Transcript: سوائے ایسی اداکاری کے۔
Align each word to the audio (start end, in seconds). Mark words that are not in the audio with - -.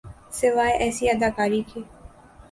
سوائے 0.31 0.73
ایسی 0.77 1.09
اداکاری 1.09 1.61
کے۔ 1.73 1.79